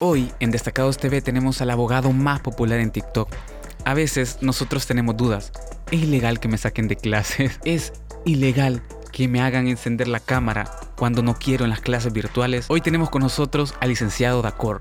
Hoy 0.00 0.30
en 0.38 0.52
Destacados 0.52 0.96
TV 0.96 1.22
tenemos 1.22 1.60
al 1.60 1.70
abogado 1.70 2.12
más 2.12 2.38
popular 2.38 2.78
en 2.78 2.92
TikTok. 2.92 3.34
A 3.84 3.94
veces 3.94 4.38
nosotros 4.40 4.86
tenemos 4.86 5.16
dudas. 5.16 5.50
¿Es 5.90 6.00
ilegal 6.00 6.38
que 6.38 6.46
me 6.46 6.56
saquen 6.56 6.86
de 6.86 6.94
clases? 6.94 7.58
¿Es 7.64 7.92
ilegal 8.24 8.80
que 9.10 9.26
me 9.26 9.40
hagan 9.40 9.66
encender 9.66 10.06
la 10.06 10.20
cámara 10.20 10.70
cuando 10.96 11.24
no 11.24 11.34
quiero 11.34 11.64
en 11.64 11.70
las 11.70 11.80
clases 11.80 12.12
virtuales? 12.12 12.66
Hoy 12.68 12.80
tenemos 12.80 13.10
con 13.10 13.22
nosotros 13.22 13.74
al 13.80 13.88
licenciado 13.88 14.40
Dacor 14.40 14.78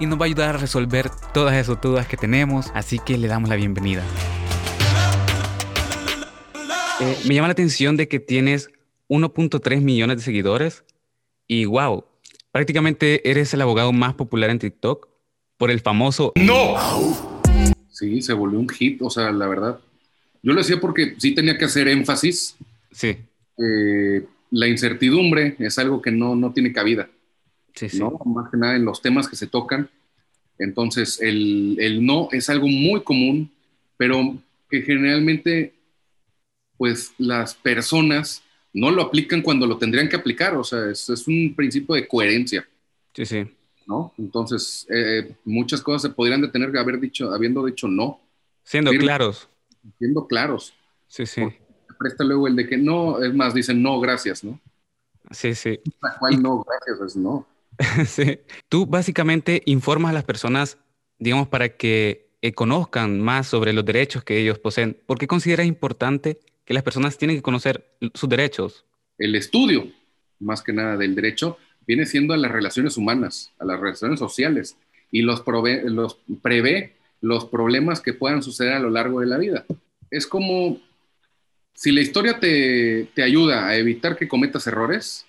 y 0.00 0.06
nos 0.06 0.18
va 0.18 0.22
a 0.22 0.28
ayudar 0.28 0.54
a 0.54 0.58
resolver 0.58 1.10
todas 1.34 1.54
esas 1.56 1.78
dudas 1.82 2.08
que 2.08 2.16
tenemos, 2.16 2.72
así 2.72 2.98
que 2.98 3.18
le 3.18 3.28
damos 3.28 3.50
la 3.50 3.56
bienvenida. 3.56 4.02
Eh, 7.02 7.18
me 7.28 7.34
llama 7.34 7.48
la 7.48 7.52
atención 7.52 7.98
de 7.98 8.08
que 8.08 8.18
tienes 8.18 8.70
1.3 9.10 9.82
millones 9.82 10.16
de 10.16 10.22
seguidores 10.22 10.84
y 11.46 11.66
wow, 11.66 12.06
Prácticamente 12.54 13.28
eres 13.28 13.52
el 13.52 13.62
abogado 13.62 13.92
más 13.92 14.14
popular 14.14 14.48
en 14.48 14.60
TikTok 14.60 15.08
por 15.56 15.72
el 15.72 15.80
famoso 15.80 16.32
¡No! 16.36 16.76
Sí, 17.88 18.22
se 18.22 18.32
volvió 18.32 18.60
un 18.60 18.68
hit, 18.68 19.02
o 19.02 19.10
sea, 19.10 19.32
la 19.32 19.48
verdad. 19.48 19.80
Yo 20.40 20.52
lo 20.52 20.60
decía 20.60 20.80
porque 20.80 21.16
sí 21.18 21.34
tenía 21.34 21.58
que 21.58 21.64
hacer 21.64 21.88
énfasis. 21.88 22.54
Sí. 22.92 23.16
Eh, 23.58 24.24
la 24.52 24.68
incertidumbre 24.68 25.56
es 25.58 25.80
algo 25.80 26.00
que 26.00 26.12
no, 26.12 26.36
no 26.36 26.52
tiene 26.52 26.72
cabida. 26.72 27.08
Sí, 27.74 27.88
sí. 27.88 27.98
¿no? 27.98 28.20
Más 28.24 28.52
que 28.52 28.56
nada 28.56 28.76
en 28.76 28.84
los 28.84 29.02
temas 29.02 29.26
que 29.26 29.34
se 29.34 29.48
tocan. 29.48 29.90
Entonces, 30.56 31.20
el, 31.20 31.76
el 31.80 32.06
no 32.06 32.28
es 32.30 32.48
algo 32.50 32.68
muy 32.68 33.02
común, 33.02 33.50
pero 33.96 34.38
que 34.70 34.82
generalmente, 34.82 35.74
pues 36.76 37.14
las 37.18 37.56
personas 37.56 38.44
no 38.74 38.90
lo 38.90 39.02
aplican 39.02 39.40
cuando 39.40 39.66
lo 39.66 39.78
tendrían 39.78 40.08
que 40.08 40.16
aplicar, 40.16 40.54
o 40.56 40.64
sea, 40.64 40.90
es, 40.90 41.08
un 41.28 41.54
principio 41.56 41.94
de 41.94 42.06
coherencia. 42.06 42.68
Sí, 43.14 43.24
sí. 43.24 43.46
¿No? 43.86 44.12
Entonces, 44.18 44.86
eh, 44.90 45.36
muchas 45.44 45.80
cosas 45.80 46.02
se 46.02 46.10
podrían 46.10 46.42
detener 46.42 46.72
de 46.72 46.80
haber 46.80 46.98
dicho, 46.98 47.32
habiendo 47.32 47.64
dicho 47.64 47.86
no. 47.86 48.20
Siendo 48.64 48.90
claros. 48.92 49.48
Siendo 49.98 50.26
claros. 50.26 50.74
Sí, 51.06 51.24
sí. 51.24 51.42
presta 51.98 52.24
luego 52.24 52.48
el 52.48 52.56
de 52.56 52.66
que 52.66 52.76
no, 52.76 53.22
es 53.22 53.32
más, 53.32 53.54
dicen 53.54 53.80
no, 53.80 54.00
gracias, 54.00 54.42
¿no? 54.42 54.60
Sí, 55.30 55.54
sí. 55.54 55.78
¿Cuál 56.18 56.42
no, 56.42 56.64
gracias? 56.64 57.12
Es 57.12 57.16
no. 57.16 57.46
sí. 58.06 58.40
Tú 58.68 58.86
básicamente 58.86 59.62
informas 59.66 60.10
a 60.10 60.14
las 60.14 60.24
personas, 60.24 60.78
digamos, 61.18 61.46
para 61.46 61.76
que 61.76 62.34
eh, 62.42 62.52
conozcan 62.52 63.20
más 63.20 63.46
sobre 63.46 63.72
los 63.72 63.84
derechos 63.84 64.24
que 64.24 64.38
ellos 64.38 64.58
poseen. 64.58 65.00
¿Por 65.06 65.18
qué 65.18 65.28
consideras 65.28 65.66
importante 65.66 66.40
que 66.64 66.74
las 66.74 66.82
personas 66.82 67.18
tienen 67.18 67.36
que 67.36 67.42
conocer 67.42 67.96
sus 68.14 68.28
derechos. 68.28 68.84
El 69.18 69.34
estudio, 69.34 69.90
más 70.40 70.62
que 70.62 70.72
nada 70.72 70.96
del 70.96 71.14
derecho, 71.14 71.58
viene 71.86 72.06
siendo 72.06 72.34
a 72.34 72.36
las 72.36 72.50
relaciones 72.50 72.96
humanas, 72.96 73.52
a 73.58 73.64
las 73.64 73.78
relaciones 73.78 74.18
sociales, 74.18 74.76
y 75.10 75.22
los, 75.22 75.44
los 75.84 76.18
prevé 76.42 76.96
los 77.20 77.46
problemas 77.46 78.00
que 78.00 78.12
puedan 78.12 78.42
suceder 78.42 78.74
a 78.74 78.80
lo 78.80 78.90
largo 78.90 79.20
de 79.20 79.26
la 79.26 79.38
vida. 79.38 79.64
Es 80.10 80.26
como 80.26 80.80
si 81.74 81.90
la 81.92 82.00
historia 82.00 82.38
te, 82.38 83.08
te 83.14 83.22
ayuda 83.22 83.66
a 83.66 83.76
evitar 83.76 84.16
que 84.16 84.28
cometas 84.28 84.66
errores, 84.66 85.26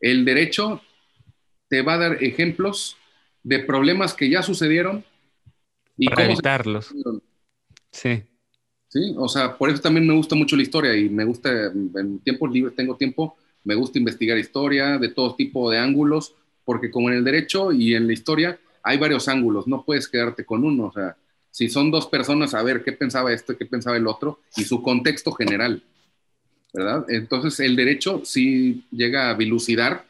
el 0.00 0.24
derecho 0.24 0.82
te 1.68 1.82
va 1.82 1.94
a 1.94 1.98
dar 1.98 2.22
ejemplos 2.24 2.96
de 3.42 3.60
problemas 3.60 4.14
que 4.14 4.28
ya 4.28 4.42
sucedieron 4.42 5.04
y 5.96 6.08
Para 6.08 6.24
evitarlos. 6.24 6.94
Sí. 7.92 8.22
Sí, 8.90 9.14
o 9.16 9.28
sea, 9.28 9.56
por 9.56 9.70
eso 9.70 9.80
también 9.80 10.04
me 10.04 10.14
gusta 10.14 10.34
mucho 10.34 10.56
la 10.56 10.62
historia 10.62 10.96
y 10.96 11.08
me 11.08 11.22
gusta, 11.22 11.48
en 11.48 12.18
tiempos 12.24 12.50
libres 12.50 12.74
tengo 12.74 12.96
tiempo, 12.96 13.36
me 13.62 13.76
gusta 13.76 14.00
investigar 14.00 14.36
historia 14.36 14.98
de 14.98 15.10
todo 15.10 15.36
tipo 15.36 15.70
de 15.70 15.78
ángulos, 15.78 16.34
porque 16.64 16.90
como 16.90 17.08
en 17.08 17.18
el 17.18 17.24
derecho 17.24 17.70
y 17.70 17.94
en 17.94 18.08
la 18.08 18.12
historia 18.12 18.58
hay 18.82 18.98
varios 18.98 19.28
ángulos, 19.28 19.68
no 19.68 19.84
puedes 19.84 20.08
quedarte 20.08 20.44
con 20.44 20.64
uno, 20.64 20.86
o 20.86 20.92
sea, 20.92 21.16
si 21.52 21.68
son 21.68 21.92
dos 21.92 22.08
personas, 22.08 22.52
a 22.52 22.64
ver 22.64 22.82
qué 22.82 22.90
pensaba 22.90 23.32
esto, 23.32 23.56
qué 23.56 23.64
pensaba 23.64 23.96
el 23.96 24.08
otro 24.08 24.40
y 24.56 24.64
su 24.64 24.82
contexto 24.82 25.30
general, 25.30 25.84
¿verdad? 26.72 27.04
Entonces 27.10 27.60
el 27.60 27.76
derecho 27.76 28.22
sí 28.24 28.84
llega 28.90 29.30
a 29.30 29.34
dilucidar 29.34 30.04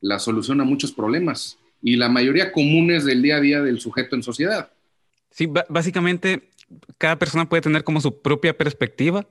la 0.00 0.18
solución 0.18 0.62
a 0.62 0.64
muchos 0.64 0.92
problemas 0.92 1.58
y 1.82 1.96
la 1.96 2.08
mayoría 2.08 2.52
comunes 2.52 3.04
del 3.04 3.20
día 3.20 3.36
a 3.36 3.40
día 3.40 3.60
del 3.60 3.80
sujeto 3.80 4.16
en 4.16 4.22
sociedad. 4.22 4.70
Sí, 5.30 5.46
básicamente 5.68 6.48
cada 6.98 7.18
persona 7.18 7.48
puede 7.48 7.62
tener 7.62 7.84
como 7.84 8.00
su 8.00 8.22
propia 8.22 8.56
perspectiva 8.56 9.26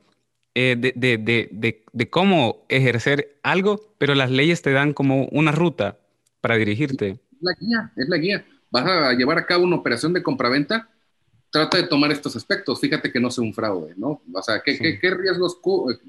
eh, 0.56 0.76
de, 0.78 2.09
cómo 2.09 2.66
ejercer 2.70 3.40
algo, 3.42 3.96
pero 3.98 4.14
las 4.14 4.30
leyes 4.30 4.62
te 4.62 4.72
dan 4.72 4.94
como 4.94 5.26
una 5.31 5.52
ruta 5.52 5.98
para 6.42 6.58
dirigirte. 6.58 7.09
Es 7.09 7.42
la 7.42 7.53
guía, 7.59 7.92
es 7.96 8.09
la 8.09 8.18
guía. 8.18 8.46
Vas 8.70 8.86
a 8.86 9.14
llevar 9.14 9.38
a 9.40 9.46
cabo 9.46 9.64
una 9.64 9.78
operación 9.78 10.14
de 10.14 10.22
compraventa, 10.22 10.90
trata 11.50 11.78
de 11.78 11.88
tomar 11.88 12.12
estos 12.12 12.36
aspectos. 12.36 12.80
Fíjate 12.80 13.12
que 13.12 13.20
no 13.20 13.32
sea 13.32 13.44
un 13.44 13.53
fraude, 13.53 13.94
¿no? 13.98 14.22
O 14.34 14.42
sea, 14.44 14.62
¿qué, 14.64 15.00
riesgos 15.02 15.58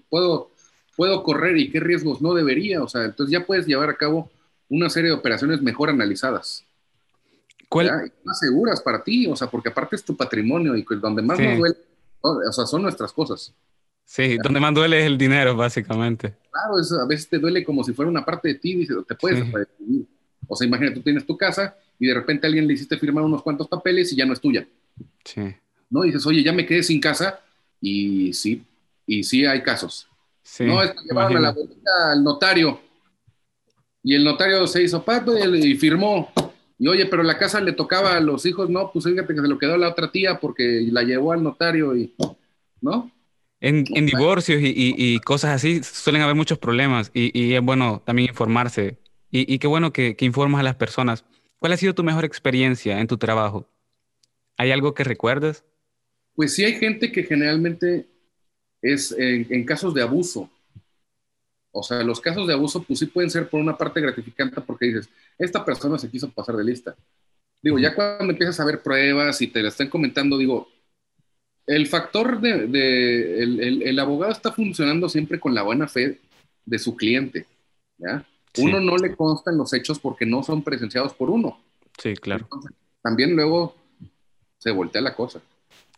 puedo, 0.08 0.50
puedo 0.96 1.22
correr 1.22 1.56
y 1.56 1.70
qué 1.70 1.80
riesgos 1.80 2.20
no 2.20 2.34
debería? 2.34 2.82
O 2.82 2.88
sea, 2.88 3.04
entonces 3.04 3.32
ya 3.32 3.46
puedes 3.46 3.66
llevar 3.66 3.88
a 3.88 3.96
cabo 3.96 4.30
una 4.68 4.90
serie 4.90 5.10
de 5.10 5.16
operaciones 5.16 5.62
mejor 5.62 5.88
analizadas. 5.88 6.64
¿Cuál? 7.74 8.12
más 8.24 8.38
seguras 8.38 8.80
para 8.80 9.02
ti, 9.02 9.26
o 9.26 9.36
sea, 9.36 9.48
porque 9.48 9.68
aparte 9.68 9.96
es 9.96 10.04
tu 10.04 10.16
patrimonio 10.16 10.76
y 10.76 10.84
donde 11.00 11.22
más 11.22 11.38
nos 11.38 11.58
duele, 11.58 11.76
o 12.20 12.52
sea, 12.52 12.66
son 12.66 12.82
nuestras 12.82 13.12
cosas. 13.12 13.54
Sí, 14.04 14.36
donde 14.42 14.60
más 14.60 14.74
duele 14.74 15.00
es 15.00 15.06
el 15.06 15.18
dinero, 15.18 15.56
básicamente. 15.56 16.36
Claro, 16.50 17.02
a 17.02 17.06
veces 17.06 17.28
te 17.28 17.38
duele 17.38 17.64
como 17.64 17.82
si 17.82 17.92
fuera 17.92 18.10
una 18.10 18.24
parte 18.24 18.48
de 18.48 18.54
ti, 18.56 18.86
te 19.08 19.14
puedes 19.14 19.44
sí. 19.78 20.06
O 20.46 20.54
sea, 20.54 20.66
imagínate, 20.66 20.96
tú 20.96 21.02
tienes 21.02 21.26
tu 21.26 21.36
casa 21.36 21.74
y 21.98 22.06
de 22.06 22.14
repente 22.14 22.46
a 22.46 22.48
alguien 22.48 22.66
le 22.66 22.74
hiciste 22.74 22.98
firmar 22.98 23.24
unos 23.24 23.42
cuantos 23.42 23.66
papeles 23.66 24.12
y 24.12 24.16
ya 24.16 24.26
no 24.26 24.34
es 24.34 24.40
tuya. 24.40 24.66
Sí. 25.24 25.54
¿No? 25.88 26.04
Y 26.04 26.08
dices, 26.08 26.26
oye, 26.26 26.42
ya 26.42 26.52
me 26.52 26.66
quedé 26.66 26.82
sin 26.82 27.00
casa 27.00 27.40
y 27.80 28.32
sí, 28.34 28.62
y 29.06 29.24
sí 29.24 29.46
hay 29.46 29.62
casos. 29.62 30.06
Sí, 30.42 30.64
no, 30.64 30.82
es 30.82 30.90
que 30.90 31.00
llevaron 31.08 31.38
a 31.38 31.40
la 31.40 31.48
abuelita 31.48 32.12
al 32.12 32.22
notario 32.22 32.78
y 34.02 34.14
el 34.14 34.22
notario 34.22 34.66
se 34.66 34.82
hizo 34.82 35.02
pato 35.02 35.36
y 35.36 35.74
firmó 35.76 36.30
y 36.78 36.88
oye, 36.88 37.06
pero 37.06 37.22
la 37.22 37.38
casa 37.38 37.60
le 37.60 37.72
tocaba 37.72 38.16
a 38.16 38.20
los 38.20 38.44
hijos, 38.46 38.68
no, 38.68 38.90
pues 38.92 39.04
fíjate 39.04 39.34
que 39.34 39.40
se 39.40 39.48
lo 39.48 39.58
quedó 39.58 39.76
la 39.76 39.90
otra 39.90 40.10
tía 40.10 40.40
porque 40.40 40.86
la 40.90 41.02
llevó 41.02 41.32
al 41.32 41.42
notario 41.42 41.96
y, 41.96 42.14
¿no? 42.80 43.10
En, 43.60 43.84
en 43.94 44.06
divorcios 44.06 44.60
y, 44.60 44.72
y, 44.76 45.18
cosas 45.20 45.52
así 45.52 45.82
suelen 45.82 46.20
haber 46.20 46.34
muchos 46.34 46.58
problemas 46.58 47.10
y, 47.14 47.30
y 47.38 47.54
es 47.54 47.62
bueno 47.62 48.02
también 48.04 48.28
informarse. 48.28 48.98
Y, 49.30 49.58
qué 49.58 49.66
bueno 49.66 49.92
que, 49.92 50.14
que, 50.14 50.24
informas 50.24 50.60
a 50.60 50.64
las 50.64 50.76
personas. 50.76 51.24
¿Cuál 51.58 51.72
ha 51.72 51.76
sido 51.76 51.92
tu 51.92 52.04
mejor 52.04 52.24
experiencia 52.24 53.00
en 53.00 53.08
tu 53.08 53.16
trabajo? 53.16 53.68
¿Hay 54.56 54.70
algo 54.70 54.94
que 54.94 55.02
recuerdes? 55.02 55.64
Pues 56.34 56.54
sí, 56.54 56.62
hay 56.62 56.74
gente 56.74 57.10
que 57.10 57.24
generalmente 57.24 58.06
es 58.80 59.10
en, 59.10 59.46
en 59.50 59.64
casos 59.64 59.92
de 59.92 60.02
abuso. 60.02 60.50
O 61.76 61.82
sea, 61.82 62.04
los 62.04 62.20
casos 62.20 62.46
de 62.46 62.54
abuso, 62.54 62.84
pues 62.84 63.00
sí 63.00 63.06
pueden 63.06 63.30
ser 63.30 63.48
por 63.48 63.60
una 63.60 63.76
parte 63.76 64.00
gratificante 64.00 64.60
porque 64.60 64.86
dices, 64.86 65.08
esta 65.36 65.64
persona 65.64 65.98
se 65.98 66.08
quiso 66.08 66.30
pasar 66.30 66.56
de 66.56 66.62
lista. 66.62 66.94
Digo, 67.60 67.80
ya 67.80 67.96
cuando 67.96 68.30
empiezas 68.32 68.60
a 68.60 68.64
ver 68.64 68.80
pruebas 68.80 69.42
y 69.42 69.48
te 69.48 69.60
la 69.60 69.70
están 69.70 69.90
comentando, 69.90 70.38
digo, 70.38 70.68
el 71.66 71.88
factor 71.88 72.40
de, 72.40 73.42
el, 73.42 73.98
abogado 73.98 74.30
está 74.30 74.52
funcionando 74.52 75.08
siempre 75.08 75.40
con 75.40 75.52
la 75.52 75.62
buena 75.62 75.88
fe 75.88 76.20
de 76.64 76.78
su 76.78 76.94
cliente. 76.94 77.44
¿ya? 77.98 78.24
Uno 78.58 78.78
no 78.78 78.96
le 78.96 79.16
constan 79.16 79.58
los 79.58 79.72
hechos 79.72 79.98
porque 79.98 80.24
no 80.24 80.44
son 80.44 80.62
presenciados 80.62 81.12
por 81.12 81.28
uno. 81.28 81.60
Sí, 81.98 82.14
claro. 82.14 82.48
también 83.02 83.34
luego 83.34 83.74
se 84.58 84.70
voltea 84.70 85.02
la 85.02 85.16
cosa. 85.16 85.42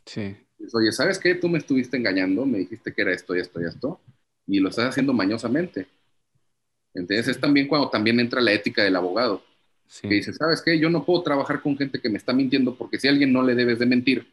Sí. 0.07 0.35
Oye, 0.73 0.91
¿sabes 0.91 1.19
qué? 1.19 1.35
Tú 1.35 1.51
me 1.51 1.59
estuviste 1.59 1.99
engañando, 1.99 2.47
me 2.47 2.59
dijiste 2.59 2.95
que 2.95 3.03
era 3.03 3.13
esto 3.13 3.37
y 3.37 3.41
esto 3.41 3.61
y 3.61 3.67
esto 3.67 4.01
y 4.47 4.61
lo 4.61 4.69
estás 4.69 4.91
haciendo 4.91 5.13
mañosamente. 5.13 5.87
Entonces 6.95 7.29
es 7.29 7.41
también 7.41 7.69
cuando 7.69 7.91
también 7.91 8.19
entra 8.21 8.41
la 8.41 8.53
ética 8.53 8.83
del 8.83 8.97
abogado. 8.97 9.43
Que 10.03 10.15
dice, 10.15 10.33
¿sabes 10.33 10.63
qué? 10.63 10.79
Yo 10.79 10.91
no 10.91 11.05
puedo 11.05 11.23
trabajar 11.23 11.63
con 11.63 11.77
gente 11.77 12.01
que 12.01 12.09
me 12.09 12.19
está 12.19 12.33
mintiendo 12.33 12.75
porque 12.75 12.99
si 12.99 13.07
a 13.07 13.11
alguien 13.11 13.33
no 13.33 13.43
le 13.43 13.55
debes 13.55 13.79
de 13.79 13.87
mentir, 13.87 14.27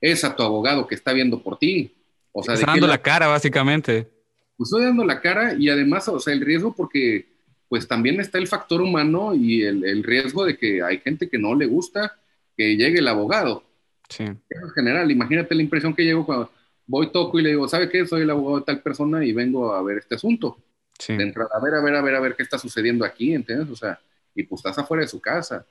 es 0.00 0.24
a 0.24 0.34
tu 0.34 0.42
abogado 0.42 0.86
que 0.86 0.94
está 0.94 1.12
viendo 1.12 1.42
por 1.42 1.58
ti. 1.58 1.92
O 2.32 2.42
sea, 2.42 2.54
está 2.54 2.66
dando 2.66 2.86
la 2.86 3.02
cara, 3.02 3.26
básicamente. 3.26 4.08
Pues 4.56 4.68
estoy 4.68 4.84
dando 4.84 5.04
la 5.04 5.20
cara 5.20 5.54
y 5.54 5.68
además, 5.68 6.08
o 6.08 6.18
sea, 6.18 6.32
el 6.32 6.40
riesgo 6.40 6.74
porque 6.74 7.26
pues 7.68 7.86
también 7.86 8.20
está 8.20 8.38
el 8.38 8.46
factor 8.46 8.80
humano 8.80 9.34
y 9.34 9.62
el, 9.62 9.84
el 9.84 10.02
riesgo 10.02 10.44
de 10.44 10.56
que 10.56 10.82
hay 10.82 10.98
gente 10.98 11.28
que 11.28 11.38
no 11.38 11.54
le 11.54 11.66
gusta 11.66 12.16
que 12.56 12.76
llegue 12.76 13.00
el 13.00 13.08
abogado. 13.08 13.64
Sí. 14.08 14.24
En 14.24 14.70
general, 14.74 15.10
imagínate 15.10 15.54
la 15.54 15.62
impresión 15.62 15.94
que 15.94 16.04
llego 16.04 16.24
cuando, 16.24 16.50
voy, 16.86 17.10
toco 17.10 17.38
y 17.38 17.42
le 17.42 17.50
digo, 17.50 17.68
¿sabe 17.68 17.88
qué? 17.88 18.06
Soy 18.06 18.22
el 18.22 18.30
abogado 18.30 18.58
de 18.58 18.64
tal 18.64 18.82
persona 18.82 19.24
y 19.24 19.32
vengo 19.32 19.72
a 19.72 19.82
ver 19.82 19.98
este 19.98 20.14
asunto. 20.16 20.58
Sí. 20.98 21.16
De 21.16 21.24
entrada, 21.24 21.50
a 21.52 21.60
ver, 21.60 21.74
a 21.74 21.82
ver, 21.82 21.94
a 21.96 22.02
ver, 22.02 22.14
a 22.14 22.20
ver 22.20 22.36
qué 22.36 22.42
está 22.42 22.58
sucediendo 22.58 23.04
aquí, 23.04 23.34
¿entiendes? 23.34 23.68
O 23.70 23.76
sea, 23.76 23.98
y 24.34 24.42
pues 24.44 24.60
estás 24.60 24.78
afuera 24.78 25.02
de 25.02 25.08
su 25.08 25.20
casa. 25.20 25.66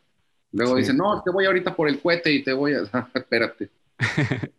Luego 0.51 0.75
dice, 0.75 0.94
no, 0.94 1.21
te 1.24 1.31
voy 1.31 1.45
ahorita 1.45 1.75
por 1.75 1.89
el 1.89 2.00
cohete 2.00 2.31
y 2.31 2.44
te 2.44 2.54
voy 2.54 2.74
a... 2.74 2.83
Espérate. 3.13 3.69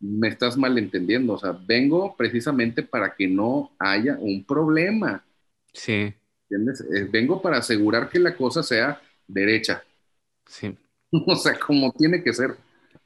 Me 0.00 0.28
estás 0.28 0.56
malentendiendo. 0.58 1.34
O 1.34 1.38
sea, 1.38 1.52
vengo 1.52 2.14
precisamente 2.16 2.82
para 2.82 3.14
que 3.14 3.26
no 3.26 3.72
haya 3.78 4.16
un 4.20 4.44
problema. 4.44 5.24
Sí. 5.72 6.12
¿Entiendes? 6.42 6.82
Eh, 6.82 7.08
vengo 7.10 7.40
para 7.40 7.58
asegurar 7.58 8.08
que 8.10 8.18
la 8.18 8.36
cosa 8.36 8.62
sea 8.62 9.00
derecha. 9.26 9.82
Sí. 10.46 10.76
o 11.10 11.36
sea, 11.36 11.58
como 11.58 11.92
tiene 11.92 12.22
que 12.22 12.32
ser. 12.34 12.56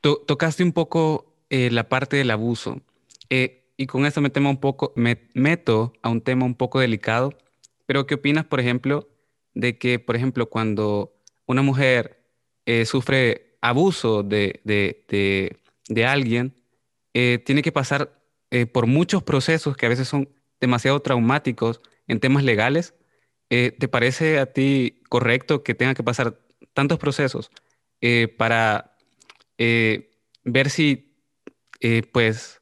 tocaste 0.01 0.65
un 0.65 0.73
poco 0.73 1.30
eh, 1.51 1.71
la 1.71 1.89
parte 1.89 2.17
del 2.17 2.31
abuso. 2.31 2.81
Eh, 3.29 3.65
y 3.77 3.87
con 3.87 4.07
esto 4.07 4.21
me, 4.21 4.31
un 4.49 4.61
poco, 4.61 4.93
me 4.97 5.29
meto 5.35 5.93
a 6.03 6.09
un 6.09 6.21
tema 6.21 6.45
un 6.45 6.55
poco 6.55 6.81
delicado. 6.81 7.35
Pero, 7.87 8.07
¿qué 8.07 8.15
opinas, 8.15 8.45
por 8.45 8.61
ejemplo, 8.61 9.09
de 9.55 9.79
que, 9.79 9.99
por 9.99 10.17
ejemplo, 10.17 10.49
cuando 10.49 11.13
una 11.47 11.63
mujer 11.63 12.25
eh, 12.67 12.85
sufre 12.87 13.59
abuso 13.61 14.23
de, 14.23 14.61
de, 14.65 15.59
de, 15.89 16.07
alguien, 16.07 16.55
tiene 17.13 17.63
que 17.63 17.73
pasar 17.73 18.23
por 18.73 18.87
muchos 18.87 19.23
procesos 19.23 19.77
que 19.77 19.85
a 19.85 19.91
veces 19.91 20.09
son 20.09 20.31
demasiado 20.61 21.01
traumáticos 21.01 21.83
en 22.07 22.21
temas 22.21 22.45
legales? 22.45 22.95
¿Te 23.49 23.89
parece 23.89 24.39
a 24.39 24.47
ti 24.47 25.03
correcto 25.09 25.63
que 25.63 25.75
tenga 25.75 25.95
que 25.95 26.03
pasar 26.03 26.39
tantos 26.73 26.99
procesos 26.99 27.51
eh, 28.01 28.29
para 28.29 28.97
eh, 29.59 30.11
ver 30.45 30.71
si 30.71 31.10
eh, 31.81 32.03
pues 32.11 32.61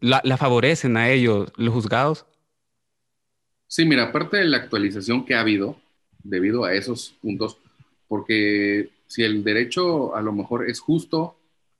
la, 0.00 0.36
favorecen 0.36 0.96
a 0.96 1.10
ellos 1.10 1.52
los 1.56 1.74
juzgados? 1.74 2.26
Sí, 3.66 3.84
mira, 3.84 4.04
aparte 4.04 4.38
de 4.38 4.44
la 4.44 4.58
actualización 4.58 5.24
que 5.24 5.34
ha 5.34 5.40
habido 5.40 5.80
debido 6.22 6.64
a 6.64 6.74
esos 6.74 7.14
puntos, 7.22 7.58
porque 8.08 8.90
si 9.06 9.22
el 9.22 9.44
derecho 9.44 10.14
a 10.14 10.22
lo 10.22 10.32
mejor 10.32 10.68
es 10.68 10.80
justo, 10.80 11.36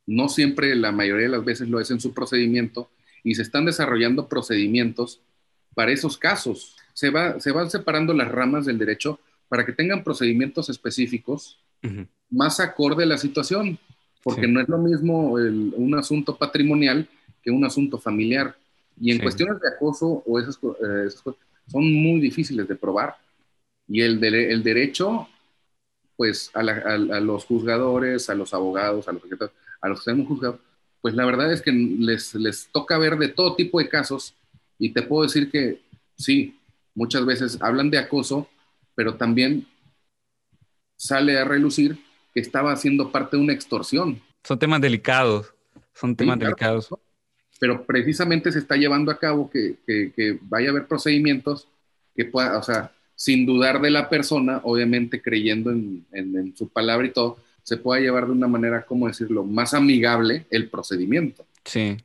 no 0.07 0.29
siempre 0.29 0.75
la 0.75 0.93
mayoría 0.93 1.27
de 1.27 1.37
las 1.37 1.45
veces 1.45 1.69
lo 1.69 1.81
es 1.81 1.91
en 1.91 2.01
su 2.01 2.13
procedimiento 2.13 2.91
y 3.23 3.35
se 3.35 3.43
están 3.43 3.65
desarrollando 3.65 4.29
procedimientos 4.29 5.21
para 5.75 5.93
esos 5.93 6.17
casos. 6.17 6.77
Se, 6.95 7.11
va, 7.11 7.39
se 7.41 7.53
van 7.53 7.71
separando 7.71 8.15
las 8.15 8.31
ramas 8.31 8.67
del 8.67 8.79
derecho 8.79 9.21
para 9.49 9.67
que 9.67 9.73
tengan 9.73 10.05
procedimientos 10.05 10.69
específicos 10.69 11.59
más 12.31 12.61
acorde 12.61 13.05
a 13.05 13.07
la 13.07 13.19
situación, 13.19 13.79
porque 14.23 14.47
no 14.47 14.61
es 14.61 14.69
lo 14.69 14.79
mismo 14.79 15.33
un 15.33 15.95
asunto 15.97 16.37
patrimonial 16.37 17.09
que 17.43 17.51
un 17.51 17.65
asunto 17.65 17.99
familiar. 17.99 18.57
Y 19.01 19.13
en 19.13 19.19
cuestiones 19.19 19.61
de 19.61 19.69
acoso 19.69 20.23
o 20.27 20.39
esas, 20.39 20.57
eh, 20.57 21.09
cosas 21.23 21.41
son 21.67 21.91
muy 21.93 22.21
difíciles 22.21 22.69
de 22.69 22.77
probar. 22.77 23.17
Y 23.89 24.03
el, 24.03 24.23
el 24.23 24.63
derecho, 24.63 25.27
pues 26.17 26.51
a, 26.55 26.63
los 26.63 27.45
juzgadores, 27.47 28.29
a 28.29 28.35
los 28.35 28.53
abogados, 28.53 29.09
a 29.09 29.13
los, 29.13 29.23
a 29.81 29.89
los 29.89 30.05
que 30.05 30.11
hemos 30.11 30.29
juzgado, 30.29 30.61
pues 31.01 31.15
la 31.15 31.25
verdad 31.25 31.51
es 31.53 31.63
que 31.63 31.73
les, 31.73 32.35
les 32.35 32.69
toca 32.71 32.99
ver 32.99 33.17
de 33.17 33.29
todo 33.29 33.57
tipo 33.57 33.79
de 33.79 33.89
casos 33.89 34.35
y 34.79 34.93
te 34.93 35.03
puedo 35.03 35.23
decir 35.23 35.51
que 35.51 35.81
sí, 36.17 36.59
muchas 36.95 37.25
veces 37.25 37.59
hablan 37.61 37.91
de 37.91 37.99
acoso, 37.99 38.49
pero 38.95 39.15
también 39.15 39.67
sale 40.97 41.39
a 41.39 41.45
relucir 41.45 41.99
que 42.33 42.41
estaba 42.41 42.73
haciendo 42.73 43.11
parte 43.11 43.37
de 43.37 43.43
una 43.43 43.53
extorsión. 43.53 44.21
Son 44.45 44.59
temas 44.59 44.81
delicados, 44.81 45.53
son 45.95 46.17
temas 46.17 46.39
delicados. 46.39 46.89
Pero 47.59 47.85
precisamente 47.85 48.53
se 48.53 48.59
está 48.59 48.77
llevando 48.77 49.11
a 49.11 49.19
cabo 49.19 49.51
que, 49.51 49.77
que, 49.87 50.39
vaya 50.43 50.69
a 50.69 50.71
haber 50.71 50.87
procedimientos 50.87 51.69
que 52.15 52.25
pueda, 52.25 52.59
o 52.59 52.63
sea, 52.63 52.93
sin 53.15 53.45
dudar 53.45 53.81
de 53.83 53.91
la 53.91 54.09
persona, 54.09 54.61
obviamente 54.65 55.21
creyendo 55.21 55.71
en, 55.71 56.07
en, 56.13 56.57
su 56.57 56.69
palabra 56.69 57.07
y 57.07 57.11
todo, 57.11 57.39
se 57.63 57.77
pueda 57.77 58.01
llevar 58.01 58.27
de 58.27 58.33
una 58.33 58.49
manera, 58.49 58.87
¿cómo 58.87 59.07
decirlo?, 59.09 59.45
más 59.45 59.75
amigable 59.75 60.47
el 60.51 60.71
procedimiento. 60.71 61.45
Sí, 61.65 61.99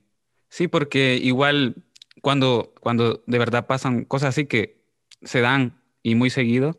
sí, 0.49 0.67
porque 0.67 1.15
igual 1.15 1.75
cuando, 2.21 2.73
cuando 2.81 3.23
de 3.25 3.39
verdad 3.39 3.65
pasan 3.65 4.03
cosas 4.03 4.29
así 4.29 4.45
que 4.45 4.77
se 5.21 5.39
dan 5.39 5.73
y 6.03 6.15
muy 6.15 6.29
seguido, 6.29 6.77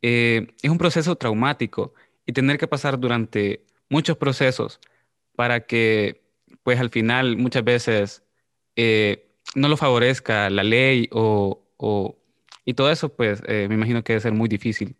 eh, 0.00 0.46
es 0.62 0.70
un 0.70 0.78
proceso 0.78 1.16
traumático 1.16 1.92
y 2.26 2.32
tener 2.32 2.58
que 2.58 2.66
pasar 2.66 2.98
durante 2.98 3.64
muchos 3.88 4.16
procesos 4.16 4.80
para 5.36 5.60
que, 5.60 6.22
pues 6.62 6.80
al 6.80 6.90
final, 6.90 7.36
muchas 7.36 7.64
veces 7.64 8.22
eh, 8.74 9.28
no 9.54 9.68
lo 9.68 9.76
favorezca 9.76 10.50
la 10.50 10.64
ley 10.64 11.08
o, 11.12 11.62
y 12.64 12.74
todo 12.74 12.90
eso, 12.90 13.08
pues 13.10 13.42
eh, 13.46 13.66
me 13.68 13.76
imagino 13.76 14.02
que 14.02 14.14
debe 14.14 14.20
ser 14.20 14.32
muy 14.32 14.48
difícil. 14.48 14.96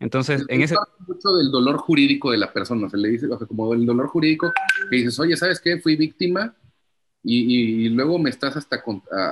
Entonces, 0.00 0.44
en 0.48 0.62
ese... 0.62 0.76
mucho 1.06 1.30
del 1.36 1.50
dolor 1.50 1.78
jurídico 1.78 2.30
de 2.30 2.38
la 2.38 2.52
persona, 2.52 2.88
se 2.88 2.96
le 2.96 3.08
dice, 3.08 3.26
como 3.48 3.74
el 3.74 3.84
dolor 3.84 4.06
jurídico, 4.06 4.52
que 4.88 4.96
dices, 4.96 5.18
oye, 5.18 5.36
¿sabes 5.36 5.60
qué? 5.60 5.80
Fui 5.80 5.96
víctima 5.96 6.54
y, 7.24 7.88
luego 7.88 8.18
me 8.18 8.30
estás 8.30 8.56
hasta 8.56 8.82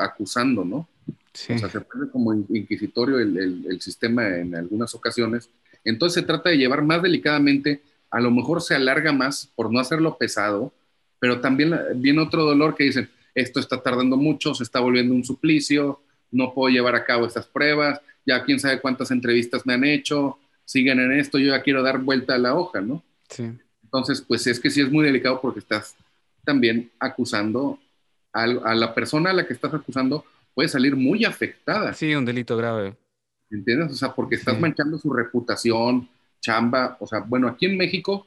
acusando, 0.03 0.65
¿no? 0.65 0.89
O 1.09 1.59
sea, 1.59 1.69
se 1.69 1.81
pone 1.83 2.11
como 2.11 2.35
inquisitorio 2.35 3.19
el, 3.21 3.81
sistema 3.81 4.27
en 4.37 4.55
algunas 4.55 4.95
ocasiones. 4.95 5.51
Entonces 5.87 6.21
se 6.21 6.27
trata 6.27 6.51
de 6.51 6.59
llevar 6.59 6.83
más 6.83 7.01
delicadamente, 7.01 7.81
a 8.11 8.21
lo 8.21 8.31
mejor 8.31 8.61
se 8.61 8.75
alarga 8.75 9.13
más 9.13 9.51
por 9.55 9.73
no 9.73 9.79
hacerlo 9.79 10.19
pesado, 10.19 10.73
pero 11.19 11.41
también 11.41 11.79
viene 11.95 12.21
otro 12.21 12.45
dolor 12.45 12.75
que 12.75 12.85
dicen, 12.85 13.09
esto 13.35 13.61
está 13.61 13.81
tardando 13.81 14.17
mucho, 14.17 14.55
se 14.55 14.65
está 14.65 14.81
volviendo 14.81 15.15
un 15.15 15.25
suplicio, 15.25 16.01
no 16.33 16.53
puedo 16.53 16.75
llevar 16.75 16.97
a 16.97 17.05
cabo 17.05 17.25
estas 17.25 17.47
pruebas, 17.47 18.01
ya 18.27 18.43
quién 18.45 18.59
sabe 18.59 18.81
cuántas 18.81 19.13
entrevistas 19.13 19.65
me 19.65 19.75
han 19.75 19.85
hecho, 19.85 20.39
siguen 20.65 20.99
en 20.99 21.13
esto, 21.13 21.39
yo 21.39 21.53
ya 21.53 21.63
quiero 21.63 21.83
dar 21.83 21.99
vuelta 21.99 22.35
a 22.35 22.39
la 22.39 22.55
hoja, 22.55 22.81
¿no? 22.81 23.05
Sí. 23.29 23.49
Entonces, 23.85 24.21
pues 24.21 24.47
es 24.49 24.59
que 24.59 24.71
sí 24.71 24.81
es 24.81 24.91
muy 24.91 25.05
delicado 25.05 25.41
porque 25.41 25.61
estás 25.61 25.95
también 26.45 26.91
acusando 26.99 27.79
a, 28.33 28.43
a 28.43 28.75
la 28.75 28.93
persona 28.93 29.31
a 29.31 29.35
la 29.35 29.47
que 29.47 29.53
estás 29.53 29.73
acusando 29.73 30.25
puede 30.53 30.69
salir 30.69 30.97
muy 30.97 31.25
afectada. 31.25 31.93
Sí, 31.95 32.13
un 32.15 32.25
delito 32.25 32.57
grave. 32.57 32.97
¿Entiendes? 33.51 33.93
O 33.93 33.95
sea, 33.95 34.15
porque 34.15 34.37
estás 34.37 34.59
manchando 34.59 34.99
su 34.99 35.13
reputación, 35.13 36.09
chamba. 36.41 36.97
O 37.01 37.07
sea, 37.07 37.21
bueno, 37.21 37.49
aquí 37.49 37.67
en 37.67 37.77
México 37.77 38.27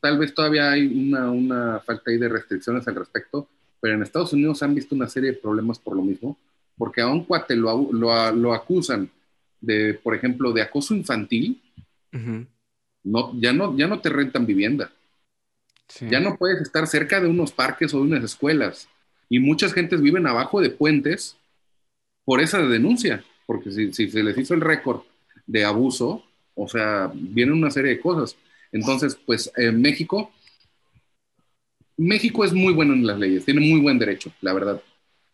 tal 0.00 0.18
vez 0.18 0.34
todavía 0.34 0.70
hay 0.70 0.86
una, 0.86 1.30
una 1.30 1.80
falta 1.80 2.10
ahí 2.10 2.18
de 2.18 2.28
restricciones 2.28 2.86
al 2.88 2.94
respecto, 2.94 3.48
pero 3.80 3.94
en 3.94 4.02
Estados 4.02 4.32
Unidos 4.32 4.62
han 4.62 4.74
visto 4.74 4.94
una 4.94 5.08
serie 5.08 5.32
de 5.32 5.38
problemas 5.38 5.78
por 5.78 5.96
lo 5.96 6.02
mismo, 6.02 6.38
porque 6.76 7.00
a 7.00 7.06
un 7.06 7.24
cuate 7.24 7.54
lo, 7.56 7.92
lo, 7.92 8.32
lo 8.32 8.54
acusan 8.54 9.10
de, 9.60 9.94
por 9.94 10.14
ejemplo, 10.14 10.52
de 10.52 10.62
acoso 10.62 10.94
infantil, 10.94 11.60
no, 13.02 13.32
ya, 13.38 13.52
no, 13.52 13.76
ya 13.76 13.86
no 13.86 14.00
te 14.00 14.08
rentan 14.08 14.46
vivienda. 14.46 14.92
Ya 16.08 16.18
no 16.18 16.36
puedes 16.36 16.62
estar 16.62 16.86
cerca 16.86 17.20
de 17.20 17.28
unos 17.28 17.52
parques 17.52 17.92
o 17.92 17.98
de 17.98 18.04
unas 18.04 18.24
escuelas. 18.24 18.88
Y 19.28 19.38
muchas 19.38 19.72
gentes 19.72 20.00
viven 20.00 20.26
abajo 20.26 20.60
de 20.60 20.70
puentes 20.70 21.36
por 22.24 22.40
esa 22.40 22.58
denuncia, 22.62 23.22
porque 23.46 23.70
si, 23.70 23.92
se 23.92 24.22
les 24.22 24.36
hizo 24.38 24.54
el 24.54 24.60
récord 24.60 25.02
de 25.46 25.64
abuso, 25.64 26.24
o 26.54 26.68
sea, 26.68 27.10
vienen 27.14 27.56
una 27.56 27.70
serie 27.70 27.92
de 27.92 28.00
cosas. 28.00 28.36
Entonces, 28.72 29.18
pues 29.26 29.50
en 29.56 29.80
México, 29.80 30.32
México 31.96 32.44
es 32.44 32.52
muy 32.52 32.72
bueno 32.72 32.94
en 32.94 33.06
las 33.06 33.18
leyes, 33.18 33.44
tiene 33.44 33.60
muy 33.60 33.80
buen 33.80 33.98
derecho, 33.98 34.32
la 34.40 34.52
verdad. 34.52 34.82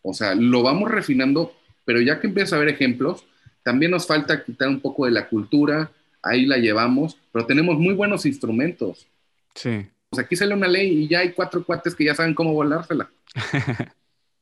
O 0.01 0.13
sea, 0.13 0.35
lo 0.35 0.63
vamos 0.63 0.91
refinando, 0.91 1.53
pero 1.85 2.01
ya 2.01 2.19
que 2.19 2.27
empieza 2.27 2.55
a 2.55 2.59
haber 2.59 2.73
ejemplos, 2.73 3.25
también 3.63 3.91
nos 3.91 4.07
falta 4.07 4.43
quitar 4.43 4.67
un 4.67 4.79
poco 4.79 5.05
de 5.05 5.11
la 5.11 5.27
cultura, 5.27 5.91
ahí 6.23 6.45
la 6.45 6.57
llevamos, 6.57 7.17
pero 7.31 7.45
tenemos 7.45 7.77
muy 7.77 7.93
buenos 7.93 8.25
instrumentos. 8.25 9.07
Sí. 9.55 9.85
Pues 10.09 10.25
aquí 10.25 10.35
sale 10.35 10.53
una 10.53 10.67
ley 10.67 11.03
y 11.03 11.07
ya 11.07 11.19
hay 11.19 11.31
cuatro 11.31 11.63
cuates 11.63 11.95
que 11.95 12.05
ya 12.05 12.15
saben 12.15 12.33
cómo 12.33 12.53
volársela. 12.53 13.09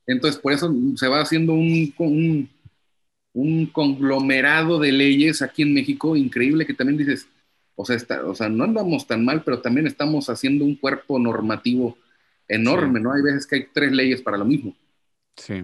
Entonces, 0.08 0.42
por 0.42 0.54
eso 0.54 0.74
se 0.96 1.08
va 1.08 1.22
haciendo 1.22 1.54
un, 1.54 1.94
un, 2.00 2.50
conglomerado 3.72 4.80
de 4.80 4.92
leyes 4.92 5.42
aquí 5.42 5.62
en 5.62 5.74
México 5.74 6.16
increíble 6.16 6.66
que 6.66 6.74
también 6.74 6.98
dices, 6.98 7.28
o 7.76 7.86
sea, 7.86 7.96
está, 7.96 8.26
o 8.26 8.36
sea, 8.36 8.50
no 8.50 8.64
andamos 8.64 9.08
tan 9.08 9.24
mal, 9.24 9.44
pero 9.44 9.62
también 9.62 9.88
estamos 9.88 10.30
haciendo 10.30 10.66
un 10.66 10.76
cuerpo 10.76 11.20
normativo 11.20 11.98
enorme, 12.48 13.00
¿no? 13.00 13.14
Hay 13.14 13.22
veces 13.22 13.46
que 13.48 13.56
hay 13.56 13.68
tres 13.72 13.92
leyes 13.92 14.22
para 14.22 14.38
lo 14.38 14.46
mismo. 14.46 14.76
Sí. 15.38 15.64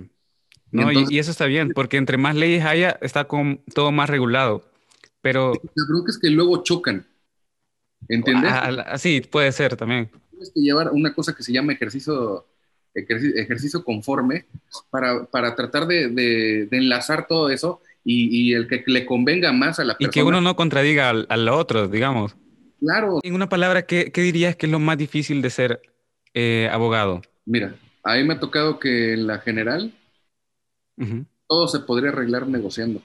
No, 0.72 0.92
y, 0.92 1.20
eso 1.20 1.32
está 1.32 1.46
bien, 1.46 1.72
porque 1.74 1.98
entre 1.98 2.18
más 2.18 2.36
leyes 2.36 2.64
haya, 2.66 2.98
está 3.02 3.26
con 3.26 3.62
todo 3.74 3.92
más 3.92 4.10
regulado. 4.10 4.64
Pero. 5.22 5.54
Creo 5.54 6.06
que 6.06 6.12
es 6.12 6.20
que 6.20 6.30
luego 6.30 6.64
chocan. 6.64 7.06
¿Entiendes? 8.08 8.52
sí, 8.98 9.22
puede 9.22 9.52
ser 9.52 9.76
también. 9.76 10.12
Tienes 10.30 10.52
que 10.54 10.62
llevar 10.62 10.92
una 10.92 11.14
cosa 11.14 11.34
que 11.36 11.44
se 11.44 11.52
llama 11.52 11.74
ejercicio 11.74 12.46
ejercicio 12.96 13.84
conforme 13.84 14.46
para, 14.90 15.26
para 15.26 15.56
tratar 15.56 15.86
de, 15.88 16.08
de, 16.10 16.68
enlazar 16.72 17.28
todo 17.28 17.50
eso 17.50 17.82
y, 18.04 18.50
y, 18.50 18.54
el 18.54 18.68
que 18.68 18.84
le 18.88 19.06
convenga 19.06 19.52
más 19.52 19.80
a 19.80 19.84
la 19.84 19.98
persona. 19.98 20.10
Y 20.10 20.14
que 20.14 20.24
uno 20.24 20.42
no 20.42 20.56
contradiga 20.56 21.10
al, 21.10 21.50
otro, 21.50 21.88
digamos. 21.88 22.36
Claro. 22.80 23.20
En 23.24 23.34
una 23.34 23.50
palabra, 23.50 23.86
¿qué, 23.86 24.12
¿qué, 24.12 24.22
dirías 24.22 24.56
que 24.56 24.68
es 24.68 24.72
lo 24.72 24.80
más 24.80 24.98
difícil 24.98 25.42
de 25.42 25.50
ser 25.50 25.82
eh, 26.34 26.70
abogado? 26.72 27.22
Mira, 27.46 27.76
a 28.04 28.16
mí 28.16 28.24
me 28.24 28.36
ha 28.36 28.40
tocado 28.40 28.80
que 28.80 29.14
en 29.14 29.28
la 29.28 29.40
general 29.40 29.94
todo 31.48 31.68
se 31.68 31.80
podría 31.80 32.10
arreglar 32.10 32.48
negociando. 32.48 33.02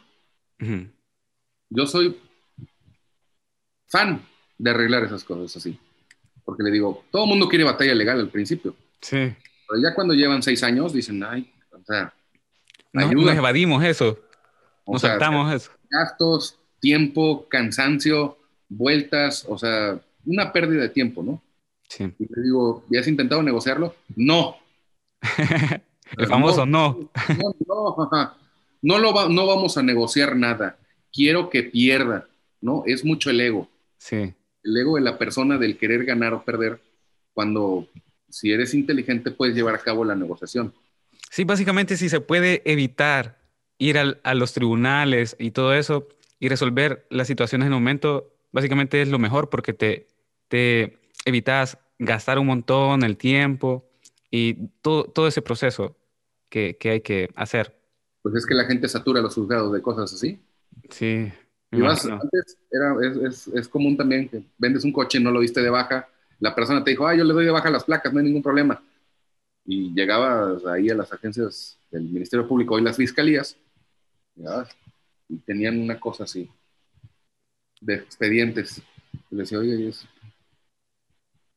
Yo 1.70 1.86
soy 1.86 2.16
fan 3.88 4.22
de 4.58 4.70
arreglar 4.70 5.04
esas 5.04 5.24
cosas 5.24 5.56
así. 5.56 5.78
Porque 6.44 6.62
le 6.62 6.70
digo, 6.70 7.04
todo 7.10 7.24
el 7.24 7.30
mundo 7.30 7.48
quiere 7.48 7.64
batalla 7.64 7.94
legal 7.94 8.20
al 8.20 8.28
principio. 8.28 8.74
Sí. 9.00 9.32
Pero 9.70 9.82
ya 9.82 9.94
cuando 9.94 10.14
llevan 10.14 10.42
seis 10.42 10.62
años 10.64 10.92
dicen, 10.92 11.22
ay, 11.22 11.52
o 11.72 11.84
sea, 11.84 12.12
nos 12.92 13.10
evadimos 13.36 13.84
eso. 13.84 14.18
nos 14.86 15.00
saltamos 15.00 15.52
eso. 15.54 15.70
Gastos, 15.88 16.58
tiempo, 16.80 17.46
cansancio, 17.48 18.36
vueltas, 18.68 19.44
o 19.48 19.56
sea, 19.56 20.00
una 20.26 20.52
pérdida 20.52 20.82
de 20.82 20.88
tiempo, 20.88 21.22
¿no? 21.22 21.40
Sí. 21.88 22.04
Y 22.18 22.26
te 22.26 22.40
digo, 22.42 22.84
¿ya 22.90 23.00
has 23.00 23.08
intentado 23.08 23.42
negociarlo? 23.42 23.94
No. 24.16 24.56
El 26.16 26.26
famoso 26.26 26.66
no. 26.66 27.10
No, 27.38 27.54
no, 27.66 28.02
ajá. 28.04 28.36
no, 28.82 28.98
lo 28.98 29.14
va- 29.14 29.28
no 29.28 29.46
vamos 29.46 29.76
a 29.78 29.82
negociar 29.82 30.34
nada. 30.36 30.76
Quiero 31.12 31.48
que 31.50 31.62
pierda, 31.64 32.26
¿no? 32.60 32.82
Es 32.86 33.04
mucho 33.04 33.30
el 33.30 33.40
ego. 33.40 33.68
Sí, 33.98 34.32
El 34.64 34.76
ego 34.76 34.96
de 34.96 35.02
la 35.02 35.18
persona 35.18 35.58
del 35.58 35.76
querer 35.78 36.04
ganar 36.04 36.32
o 36.34 36.42
perder, 36.44 36.80
cuando 37.32 37.86
si 38.30 38.52
eres 38.52 38.74
inteligente 38.74 39.30
puedes 39.30 39.54
llevar 39.54 39.74
a 39.74 39.78
cabo 39.78 40.04
la 40.04 40.14
negociación. 40.16 40.72
Sí, 41.30 41.44
básicamente 41.44 41.96
si 41.96 42.08
se 42.08 42.20
puede 42.20 42.62
evitar 42.70 43.38
ir 43.78 43.98
al- 43.98 44.20
a 44.24 44.34
los 44.34 44.52
tribunales 44.52 45.36
y 45.38 45.52
todo 45.52 45.74
eso 45.74 46.08
y 46.38 46.48
resolver 46.48 47.06
las 47.10 47.26
situaciones 47.26 47.66
en 47.66 47.72
el 47.72 47.78
momento, 47.78 48.32
básicamente 48.52 49.00
es 49.02 49.08
lo 49.08 49.18
mejor 49.18 49.48
porque 49.50 49.72
te, 49.72 50.08
te 50.48 50.98
evitas 51.24 51.78
gastar 51.98 52.38
un 52.38 52.46
montón 52.46 53.04
el 53.04 53.16
tiempo 53.16 53.88
y 54.30 54.68
todo, 54.82 55.04
todo 55.04 55.28
ese 55.28 55.42
proceso 55.42 55.96
que, 56.48 56.76
que 56.78 56.90
hay 56.90 57.00
que 57.02 57.28
hacer. 57.36 57.76
Pues 58.22 58.34
es 58.34 58.46
que 58.46 58.54
la 58.54 58.64
gente 58.64 58.88
satura 58.88 59.20
los 59.20 59.34
juzgados 59.34 59.72
de 59.74 59.82
cosas 59.82 60.12
así. 60.14 60.42
Sí, 60.90 61.32
Y 61.72 61.80
imagino. 61.80 62.22
antes 62.22 62.58
era, 62.70 62.94
es, 63.06 63.16
es- 63.48 63.54
es 63.54 63.68
común 63.68 63.96
también 63.96 64.28
que 64.28 64.42
vendes 64.58 64.84
un 64.84 64.92
coche 64.92 65.18
y 65.18 65.22
no 65.22 65.30
lo 65.30 65.40
diste 65.40 65.62
de 65.62 65.70
baja. 65.70 66.08
La 66.40 66.54
persona 66.54 66.82
te 66.82 66.90
dijo, 66.90 67.06
ah, 67.06 67.14
yo 67.14 67.24
le 67.24 67.32
doy 67.34 67.44
de 67.44 67.50
baja 67.50 67.70
las 67.70 67.84
placas, 67.84 68.12
no 68.12 68.18
hay 68.18 68.24
ningún 68.26 68.42
problema. 68.42 68.82
Y 69.64 69.92
llegabas 69.94 70.64
ahí 70.66 70.88
a 70.90 70.94
las 70.94 71.12
agencias 71.12 71.78
del 71.90 72.04
Ministerio 72.04 72.48
Público 72.48 72.78
y 72.78 72.82
las 72.82 72.96
fiscalías 72.96 73.56
y 75.28 75.36
tenían 75.38 75.78
una 75.80 76.00
cosa 76.00 76.24
así 76.24 76.50
de 77.80 77.94
expedientes. 77.94 78.82
Y 79.30 79.34
le 79.36 79.42
decía, 79.42 79.58
oye, 79.58 79.74
¿y 79.76 79.88
eso?". 79.88 80.06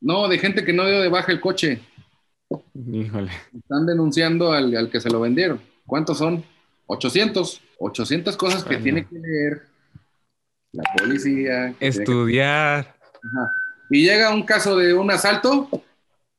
no, 0.01 0.27
de 0.27 0.37
gente 0.37 0.65
que 0.65 0.73
no 0.73 0.85
dio 0.85 0.99
de 1.01 1.09
baja 1.09 1.31
el 1.31 1.39
coche. 1.39 1.79
Híjole. 2.75 3.31
Están 3.57 3.85
denunciando 3.85 4.51
al, 4.51 4.75
al 4.75 4.89
que 4.91 4.99
se 4.99 5.09
lo 5.09 5.21
vendieron. 5.21 5.61
¿Cuántos 5.85 6.17
son? 6.17 6.43
800. 6.87 7.61
800 7.79 8.37
cosas 8.37 8.63
que 8.63 8.77
tiene 8.77 9.07
que 9.07 9.17
leer 9.17 9.63
la 10.73 10.83
policía. 10.97 11.73
que- 11.79 11.87
Estudiar. 11.87 12.95
Ajá. 13.23 13.51
Y 13.89 14.03
llega 14.03 14.33
un 14.33 14.43
caso 14.43 14.75
de 14.77 14.93
un 14.93 15.11
asalto. 15.11 15.69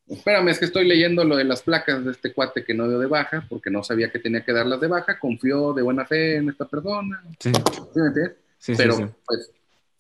Espérame, 0.07 0.49
es 0.49 0.59
que 0.59 0.67
estoy 0.67 0.87
leyendo 0.87 1.25
lo 1.25 1.37
de 1.37 1.45
las 1.45 1.63
placas 1.63 2.05
de 2.05 2.13
este 2.13 2.33
cuate 2.33 2.65
que 2.65 2.75
no 2.75 2.89
dio 2.89 2.99
de 2.99 3.07
baja 3.07 3.47
porque 3.49 3.71
no 3.71 3.83
sabía 3.83 4.11
que 4.11 4.19
tenía 4.19 4.45
que 4.45 4.53
darlas 4.53 4.81
de 4.81 4.89
baja. 4.89 5.19
Confió 5.19 5.73
de 5.73 5.83
buena 5.83 6.05
fe 6.05 6.37
en 6.37 6.51
esta 6.51 6.67
persona. 6.67 7.23
Sí, 7.39 7.53
¿Sí 7.53 8.01
me 8.01 8.07
entiendes? 8.09 8.37
sí, 8.59 8.75
Pero, 8.77 8.95
sí. 8.97 9.05
pues, 9.27 9.51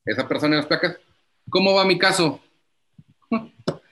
esa 0.04 0.28
persona 0.28 0.54
en 0.54 0.58
las 0.58 0.66
placas, 0.66 0.98
¿cómo 1.48 1.74
va 1.74 1.84
mi 1.84 1.98
caso? 1.98 2.40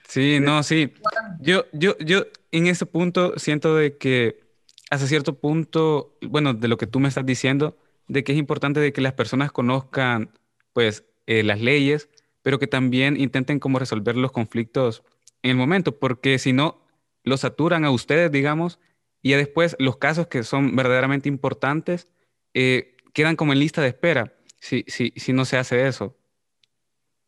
Sí, 0.07 0.39
no, 0.39 0.61
sí. 0.61 0.93
Yo, 1.39 1.65
yo, 1.71 1.97
yo 1.97 2.25
en 2.51 2.67
ese 2.67 2.85
punto 2.85 3.33
siento 3.37 3.75
de 3.75 3.97
que 3.97 4.43
hasta 4.91 5.07
cierto 5.07 5.39
punto, 5.39 6.15
bueno, 6.21 6.53
de 6.53 6.67
lo 6.67 6.77
que 6.77 6.85
tú 6.85 6.99
me 6.99 7.07
estás 7.07 7.25
diciendo, 7.25 7.75
de 8.07 8.23
que 8.23 8.33
es 8.33 8.37
importante 8.37 8.79
de 8.79 8.93
que 8.93 9.01
las 9.01 9.13
personas 9.13 9.51
conozcan, 9.51 10.29
pues, 10.71 11.03
eh, 11.25 11.41
las 11.41 11.61
leyes, 11.61 12.09
pero 12.43 12.59
que 12.59 12.67
también 12.67 13.19
intenten 13.19 13.59
como 13.59 13.79
resolver 13.79 14.15
los 14.15 14.31
conflictos 14.31 15.03
en 15.41 15.51
el 15.51 15.57
momento, 15.57 15.97
porque 15.97 16.37
si 16.37 16.53
no, 16.53 16.85
los 17.23 17.39
saturan 17.39 17.85
a 17.85 17.91
ustedes, 17.91 18.31
digamos, 18.31 18.79
y 19.21 19.31
ya 19.31 19.37
después 19.37 19.75
los 19.79 19.97
casos 19.97 20.27
que 20.27 20.43
son 20.43 20.75
verdaderamente 20.75 21.29
importantes 21.29 22.07
eh, 22.53 22.97
quedan 23.13 23.35
como 23.35 23.53
en 23.53 23.59
lista 23.59 23.81
de 23.81 23.87
espera, 23.87 24.33
si, 24.59 24.83
si, 24.87 25.13
si 25.15 25.33
no 25.33 25.45
se 25.45 25.57
hace 25.57 25.87
eso. 25.87 26.15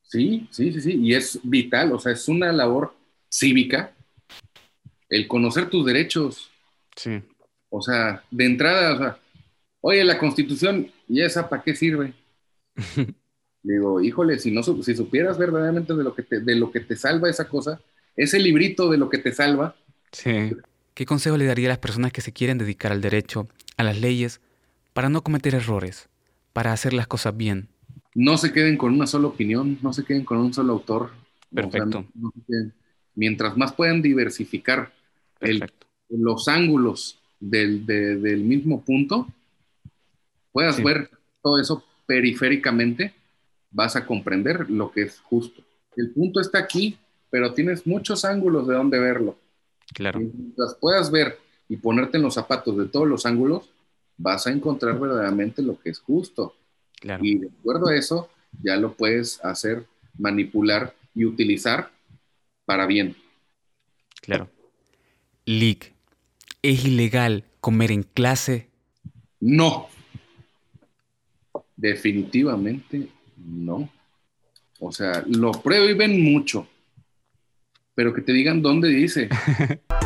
Sí, 0.04 0.48
sí, 0.52 0.72
sí, 0.72 0.82
sí. 0.82 1.00
Y 1.02 1.14
es 1.14 1.40
vital, 1.44 1.94
o 1.94 2.00
sea, 2.00 2.12
es 2.12 2.28
una 2.28 2.52
labor 2.52 2.94
cívica 3.30 3.96
el 5.10 5.28
conocer 5.28 5.70
tus 5.70 5.86
derechos. 5.86 6.50
Sí. 6.96 7.22
O 7.70 7.82
sea, 7.82 8.24
de 8.30 8.46
entrada, 8.46 8.94
o 8.94 8.98
sea, 8.98 9.20
oye, 9.82 10.04
la 10.04 10.18
constitución, 10.18 10.92
¿y 11.08 11.22
esa 11.22 11.50
para 11.50 11.64
qué 11.64 11.76
sirve? 11.76 12.14
Digo, 13.66 14.00
híjole, 14.00 14.38
si 14.38 14.52
no 14.52 14.62
si 14.62 14.96
supieras 14.96 15.40
verdaderamente 15.40 15.96
de 15.96 16.04
lo 16.04 16.14
que 16.14 16.22
te, 16.22 16.40
de 16.40 16.56
lo 16.56 16.72
que 16.72 16.82
te 16.82 16.96
salva 16.96 17.30
esa 17.32 17.48
cosa, 17.50 17.82
ese 18.16 18.38
librito 18.40 18.92
de 18.92 18.98
lo 19.00 19.10
que 19.10 19.18
te 19.18 19.32
salva, 19.32 19.76
Sí. 20.12 20.52
¿Qué 20.94 21.06
consejo 21.06 21.36
le 21.36 21.46
daría 21.46 21.68
a 21.68 21.70
las 21.70 21.80
personas 21.80 22.14
que 22.14 22.22
se 22.22 22.32
quieren 22.32 22.58
dedicar 22.58 22.92
al 22.94 23.02
derecho, 23.02 23.50
a 23.76 23.84
las 23.84 24.00
leyes, 24.00 24.40
para 24.94 25.10
no 25.10 25.24
cometer 25.24 25.56
errores, 25.56 26.08
para 26.54 26.72
hacer 26.72 26.94
las 26.94 27.08
cosas 27.08 27.36
bien? 27.36 27.68
no 28.18 28.38
se 28.38 28.54
queden 28.54 28.78
con 28.78 28.94
una 28.94 29.08
sola 29.08 29.28
opinión, 29.28 29.78
no 29.82 29.92
se 29.92 30.06
queden 30.06 30.24
con 30.24 30.38
un 30.38 30.54
solo 30.54 30.72
autor. 30.72 31.02
O 31.02 31.10
sea, 31.56 31.64
Perfecto. 31.70 32.06
no 32.14 32.32
mientras 33.16 33.58
más 33.58 33.74
puedan 33.74 34.02
diversificar 34.02 34.94
el- 35.42 35.70
los 36.10 36.48
ángulos 36.48 37.20
del, 37.42 37.86
de- 37.86 38.16
del 38.16 38.40
mismo 38.42 38.82
punto, 38.86 39.28
puedas 40.54 40.78
Sí. 40.78 40.84
ver 40.84 41.10
todo 41.44 41.60
eso 41.60 41.84
periféricamente, 42.06 43.14
vas 43.76 43.98
a 43.98 44.06
comprender 44.06 44.70
lo 44.70 44.90
que 44.90 45.02
es 45.04 45.20
justo. 45.20 45.62
El 45.98 46.12
punto 46.12 46.40
está 46.40 46.60
aquí, 46.60 46.98
pero 47.30 47.54
tienes 47.54 47.86
muchos 47.86 48.24
ángulos 48.24 48.68
de 48.68 48.74
donde 48.74 49.00
verlo. 49.00 49.38
Claro. 49.94 50.22
Y 50.22 50.32
mientras 50.34 50.76
puedas 50.76 51.12
ver 51.12 51.38
y 51.68 51.76
ponerte 51.76 52.16
en 52.18 52.24
los 52.24 52.36
zapatos 52.36 52.78
de 52.78 52.86
todos 52.86 53.06
los 53.06 53.26
ángulos, 53.26 53.70
vas 54.18 54.48
a 54.48 54.52
encontrar 54.52 54.98
verdaderamente 54.98 55.62
lo 55.62 55.78
que 55.78 55.90
es 55.90 56.00
justo. 56.00 56.56
Claro. 57.02 57.24
Y 57.24 57.38
de 57.38 57.50
acuerdo 57.60 57.90
a 57.90 57.96
eso, 57.96 58.30
ya 58.64 58.78
lo 58.78 58.94
puedes 58.94 59.44
hacer, 59.44 59.86
manipular 60.18 60.96
y 61.14 61.26
utilizar 61.26 61.92
para 62.64 62.86
bien. 62.86 63.18
Claro. 64.22 64.50
Lick. 65.46 65.94
¿Es 66.62 66.86
ilegal 66.86 67.44
comer 67.60 67.92
en 67.92 68.04
clase? 68.04 68.70
No. 69.42 69.90
Definitivamente 71.76 73.10
no. 73.38 73.90
O 74.80 74.92
sea, 74.92 75.24
lo 75.28 75.52
prohíben 75.52 76.24
mucho, 76.24 76.68
pero 77.94 78.14
que 78.14 78.22
te 78.22 78.34
digan 78.34 78.62
dónde 78.62 78.90
dice. 78.90 79.30